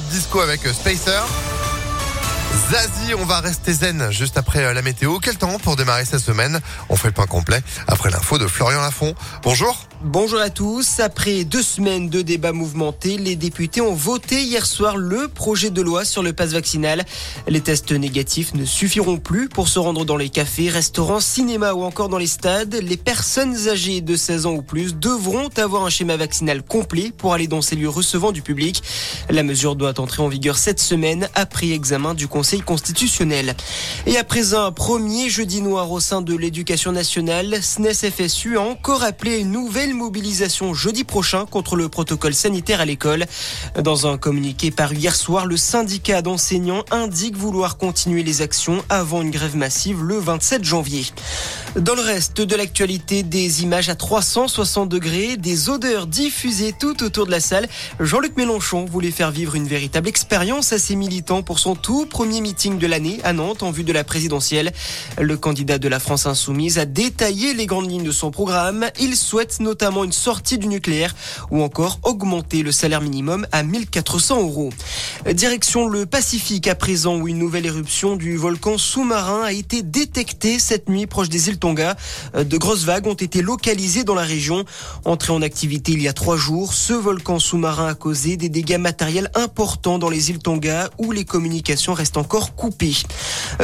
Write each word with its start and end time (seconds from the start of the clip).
Disco 0.00 0.40
avec 0.40 0.64
euh, 0.64 0.72
Spacer. 0.72 1.20
Zazie, 2.70 3.14
on 3.14 3.26
va 3.26 3.40
rester 3.40 3.74
zen 3.74 4.10
juste 4.10 4.38
après 4.38 4.64
euh, 4.64 4.72
la 4.72 4.80
météo. 4.80 5.18
Quel 5.18 5.36
temps 5.36 5.58
pour 5.58 5.76
démarrer 5.76 6.06
cette 6.06 6.20
semaine? 6.20 6.60
On 6.88 6.96
fait 6.96 7.08
le 7.08 7.12
point 7.12 7.26
complet 7.26 7.62
après 7.88 8.08
l'info 8.08 8.38
de 8.38 8.46
Florian 8.46 8.80
Lafont. 8.80 9.14
Bonjour. 9.42 9.86
Bonjour 10.04 10.40
à 10.40 10.50
tous. 10.50 10.98
Après 10.98 11.44
deux 11.44 11.62
semaines 11.62 12.08
de 12.08 12.22
débats 12.22 12.50
mouvementés, 12.50 13.18
les 13.18 13.36
députés 13.36 13.80
ont 13.80 13.94
voté 13.94 14.42
hier 14.42 14.66
soir 14.66 14.96
le 14.96 15.28
projet 15.28 15.70
de 15.70 15.80
loi 15.80 16.04
sur 16.04 16.24
le 16.24 16.32
pass 16.32 16.50
vaccinal. 16.50 17.04
Les 17.46 17.60
tests 17.60 17.92
négatifs 17.92 18.52
ne 18.54 18.64
suffiront 18.64 19.18
plus 19.18 19.48
pour 19.48 19.68
se 19.68 19.78
rendre 19.78 20.04
dans 20.04 20.16
les 20.16 20.28
cafés, 20.28 20.70
restaurants, 20.70 21.20
cinémas 21.20 21.74
ou 21.74 21.84
encore 21.84 22.08
dans 22.08 22.18
les 22.18 22.26
stades. 22.26 22.74
Les 22.82 22.96
personnes 22.96 23.68
âgées 23.68 24.00
de 24.00 24.16
16 24.16 24.46
ans 24.46 24.54
ou 24.54 24.62
plus 24.62 24.96
devront 24.96 25.48
avoir 25.56 25.84
un 25.84 25.90
schéma 25.90 26.16
vaccinal 26.16 26.64
complet 26.64 27.12
pour 27.16 27.32
aller 27.32 27.46
dans 27.46 27.62
ces 27.62 27.76
lieux 27.76 27.88
recevant 27.88 28.32
du 28.32 28.42
public. 28.42 28.82
La 29.30 29.44
mesure 29.44 29.76
doit 29.76 30.00
entrer 30.00 30.20
en 30.20 30.28
vigueur 30.28 30.58
cette 30.58 30.80
semaine 30.80 31.28
après 31.36 31.70
examen 31.70 32.14
du 32.14 32.26
Conseil 32.26 32.60
constitutionnel. 32.60 33.54
Et 34.06 34.16
après 34.16 34.54
un 34.54 34.72
premier 34.72 35.28
jeudi 35.28 35.62
noir 35.62 35.92
au 35.92 36.00
sein 36.00 36.22
de 36.22 36.34
l'éducation 36.34 36.90
nationale, 36.90 37.62
SNES 37.62 38.10
FSU 38.10 38.56
a 38.56 38.62
encore 38.62 39.04
appelé 39.04 39.38
une 39.38 39.54
mobilisation 39.92 40.74
jeudi 40.74 41.04
prochain 41.04 41.46
contre 41.46 41.76
le 41.76 41.88
protocole 41.88 42.34
sanitaire 42.34 42.80
à 42.80 42.84
l'école. 42.84 43.26
Dans 43.78 44.06
un 44.06 44.18
communiqué 44.18 44.70
paru 44.70 44.96
hier 44.96 45.14
soir, 45.14 45.46
le 45.46 45.56
syndicat 45.56 46.22
d'enseignants 46.22 46.84
indique 46.90 47.36
vouloir 47.36 47.76
continuer 47.76 48.22
les 48.22 48.42
actions 48.42 48.84
avant 48.88 49.22
une 49.22 49.30
grève 49.30 49.56
massive 49.56 50.02
le 50.02 50.18
27 50.18 50.64
janvier. 50.64 51.04
Dans 51.76 51.94
le 51.94 52.02
reste 52.02 52.40
de 52.40 52.54
l'actualité, 52.54 53.22
des 53.22 53.62
images 53.62 53.88
à 53.88 53.94
360 53.94 54.88
degrés, 54.88 55.36
des 55.36 55.70
odeurs 55.70 56.06
diffusées 56.06 56.74
tout 56.78 57.02
autour 57.02 57.26
de 57.26 57.30
la 57.30 57.40
salle. 57.40 57.68
Jean-Luc 58.00 58.36
Mélenchon 58.36 58.84
voulait 58.84 59.10
faire 59.10 59.30
vivre 59.30 59.54
une 59.54 59.66
véritable 59.66 60.08
expérience 60.08 60.72
à 60.72 60.78
ses 60.78 60.96
militants 60.96 61.42
pour 61.42 61.58
son 61.58 61.74
tout 61.74 62.06
premier 62.06 62.40
meeting 62.40 62.78
de 62.78 62.86
l'année 62.86 63.20
à 63.24 63.32
Nantes 63.32 63.62
en 63.62 63.70
vue 63.70 63.84
de 63.84 63.92
la 63.92 64.04
présidentielle. 64.04 64.72
Le 65.18 65.36
candidat 65.36 65.78
de 65.78 65.88
la 65.88 65.98
France 65.98 66.26
insoumise 66.26 66.78
a 66.78 66.84
détaillé 66.84 67.54
les 67.54 67.66
grandes 67.66 67.90
lignes 67.90 68.04
de 68.04 68.12
son 68.12 68.30
programme. 68.30 68.86
Il 69.00 69.16
souhaite 69.16 69.60
notamment 69.60 69.81
notamment 69.82 70.04
une 70.04 70.12
sortie 70.12 70.58
du 70.58 70.68
nucléaire 70.68 71.12
ou 71.50 71.60
encore 71.60 71.98
augmenter 72.04 72.62
le 72.62 72.70
salaire 72.70 73.00
minimum 73.00 73.48
à 73.50 73.64
1400 73.64 74.42
euros. 74.42 74.70
Direction 75.32 75.88
le 75.88 76.06
Pacifique 76.06 76.68
à 76.68 76.76
présent 76.76 77.16
où 77.16 77.26
une 77.26 77.38
nouvelle 77.38 77.66
éruption 77.66 78.14
du 78.14 78.36
volcan 78.36 78.78
sous-marin 78.78 79.42
a 79.42 79.50
été 79.50 79.82
détectée 79.82 80.60
cette 80.60 80.88
nuit 80.88 81.08
proche 81.08 81.28
des 81.28 81.48
îles 81.48 81.58
Tonga. 81.58 81.96
De 82.36 82.56
grosses 82.58 82.84
vagues 82.84 83.08
ont 83.08 83.14
été 83.14 83.42
localisées 83.42 84.04
dans 84.04 84.14
la 84.14 84.22
région. 84.22 84.64
Entré 85.04 85.32
en 85.32 85.42
activité 85.42 85.90
il 85.90 86.02
y 86.02 86.06
a 86.06 86.12
trois 86.12 86.36
jours, 86.36 86.74
ce 86.74 86.92
volcan 86.92 87.40
sous-marin 87.40 87.88
a 87.88 87.94
causé 87.94 88.36
des 88.36 88.48
dégâts 88.48 88.78
matériels 88.78 89.32
importants 89.34 89.98
dans 89.98 90.10
les 90.10 90.30
îles 90.30 90.38
Tonga 90.38 90.90
où 90.98 91.10
les 91.10 91.24
communications 91.24 91.92
restent 91.92 92.18
encore 92.18 92.54
coupées. 92.54 92.94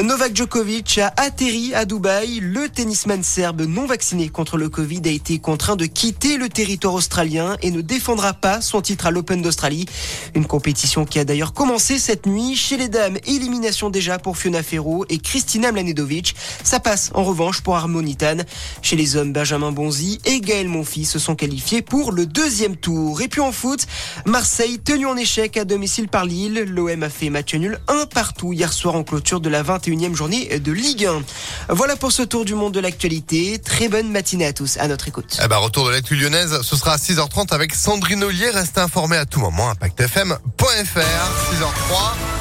Novak 0.02 0.34
Djokovic 0.34 0.98
a 0.98 1.12
atterri 1.16 1.74
à 1.74 1.84
Dubaï. 1.84 2.40
Le 2.40 2.68
tennisman 2.68 3.22
serbe 3.22 3.60
non 3.60 3.86
vacciné 3.86 4.28
contre 4.30 4.56
le 4.56 4.68
Covid 4.68 5.02
a 5.04 5.10
été 5.10 5.38
contraint 5.38 5.76
de 5.76 5.86
quitter 5.86 6.07
quitter 6.08 6.38
le 6.38 6.48
territoire 6.48 6.94
australien 6.94 7.58
et 7.60 7.70
ne 7.70 7.82
défendra 7.82 8.32
pas 8.32 8.62
son 8.62 8.80
titre 8.80 9.04
à 9.04 9.10
l'Open 9.10 9.42
d'Australie. 9.42 9.84
Une 10.34 10.46
compétition 10.46 11.04
qui 11.04 11.18
a 11.18 11.24
d'ailleurs 11.26 11.52
commencé 11.52 11.98
cette 11.98 12.24
nuit. 12.24 12.56
Chez 12.56 12.78
les 12.78 12.88
dames, 12.88 13.18
élimination 13.26 13.90
déjà 13.90 14.18
pour 14.18 14.38
Fiona 14.38 14.62
Ferro 14.62 15.04
et 15.10 15.18
Kristina 15.18 15.70
Mlanedovic. 15.70 16.34
Ça 16.64 16.80
passe 16.80 17.10
en 17.12 17.24
revanche 17.24 17.60
pour 17.60 17.76
Harmonitan. 17.76 18.38
Chez 18.80 18.96
les 18.96 19.16
hommes, 19.16 19.34
Benjamin 19.34 19.70
Bonzi 19.70 20.18
et 20.24 20.40
Gaël 20.40 20.66
Monfils 20.66 21.04
se 21.04 21.18
sont 21.18 21.34
qualifiés 21.34 21.82
pour 21.82 22.10
le 22.10 22.24
deuxième 22.24 22.76
tour. 22.76 23.20
Et 23.20 23.28
puis 23.28 23.42
en 23.42 23.52
foot, 23.52 23.86
Marseille 24.24 24.78
tenu 24.78 25.04
en 25.04 25.16
échec 25.18 25.58
à 25.58 25.66
domicile 25.66 26.08
par 26.08 26.24
Lille. 26.24 26.64
L'OM 26.68 27.02
a 27.02 27.10
fait 27.10 27.28
match 27.28 27.54
nul 27.54 27.78
un 27.86 28.06
partout 28.06 28.54
hier 28.54 28.72
soir 28.72 28.94
en 28.94 29.04
clôture 29.04 29.40
de 29.40 29.50
la 29.50 29.62
21e 29.62 30.14
journée 30.14 30.58
de 30.58 30.72
Ligue 30.72 31.04
1. 31.04 31.22
Voilà 31.68 31.96
pour 31.96 32.12
ce 32.12 32.22
tour 32.22 32.44
du 32.44 32.54
monde 32.54 32.72
de 32.72 32.80
l'actualité. 32.80 33.58
Très 33.58 33.88
bonne 33.88 34.10
matinée 34.10 34.46
à 34.46 34.52
tous. 34.52 34.78
À 34.78 34.88
notre 34.88 35.08
écoute. 35.08 35.38
Eh 35.44 35.48
ben, 35.48 35.56
retour 35.56 35.86
de 35.86 35.90
l'actu 35.90 36.16
lyonnaise, 36.16 36.60
ce 36.62 36.76
sera 36.76 36.94
à 36.94 36.96
6h30 36.96 37.52
avec 37.52 37.74
Sandrine 37.74 38.24
Ollier. 38.24 38.50
Restez 38.50 38.80
informés 38.80 39.18
à 39.18 39.26
tout 39.26 39.40
moment, 39.40 39.68
impactfm.fr, 39.70 40.38
6h03. 40.64 42.37